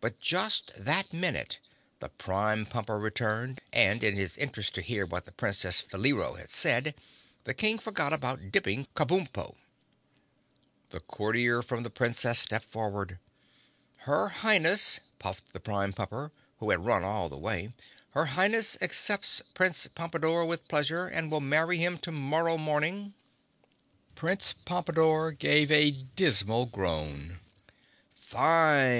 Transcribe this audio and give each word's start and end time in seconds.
But 0.00 0.18
just 0.22 0.72
that 0.82 1.12
minute 1.12 1.60
the 1.98 2.08
Prime 2.08 2.64
Pumper 2.64 2.98
returned 2.98 3.60
and 3.74 4.02
in 4.02 4.16
his 4.16 4.38
interest 4.38 4.74
to 4.76 4.80
hear 4.80 5.04
what 5.04 5.26
the 5.26 5.32
Princess 5.32 5.82
Faleero 5.82 6.38
had 6.38 6.48
said 6.50 6.94
the 7.44 7.52
King 7.52 7.78
forgot 7.78 8.14
about 8.14 8.50
dipping 8.50 8.86
Kabumpo. 8.96 9.56
The 10.88 11.00
courier 11.00 11.60
from 11.60 11.82
the 11.82 11.90
Princess 11.90 12.38
stepped 12.38 12.64
forward. 12.64 13.18
"Her 14.06 14.28
Highness," 14.28 14.98
puffed 15.18 15.52
the 15.52 15.60
Prime 15.60 15.92
Pumper, 15.92 16.32
who 16.56 16.70
had 16.70 16.86
run 16.86 17.04
all 17.04 17.28
the 17.28 17.36
way, 17.36 17.74
"Her 18.12 18.24
Highness 18.38 18.78
accepts 18.80 19.42
Prince 19.52 19.86
Pompadore 19.88 20.46
with 20.46 20.68
pleasure 20.68 21.06
and 21.06 21.30
will 21.30 21.42
marry 21.42 21.76
him 21.76 21.98
to 21.98 22.10
morrow 22.12 22.56
morning." 22.56 23.12
Prince 24.14 24.54
Pompadore 24.54 25.32
gave 25.38 25.70
a 25.70 25.90
dismal 25.90 26.64
groan. 26.64 27.40
"Fine!" 28.14 28.98